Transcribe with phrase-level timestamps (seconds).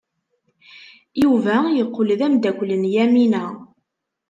[1.23, 3.43] Yuba yeqqel d ameddakel n Yamina.